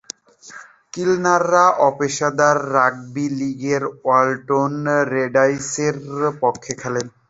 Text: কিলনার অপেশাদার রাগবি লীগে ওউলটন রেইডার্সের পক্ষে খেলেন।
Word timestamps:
কিলনার 0.93 1.45
অপেশাদার 1.89 2.57
রাগবি 2.75 3.25
লীগে 3.37 3.77
ওউলটন 4.05 4.73
রেইডার্সের 5.11 5.95
পক্ষে 6.41 6.73
খেলেন। 6.81 7.07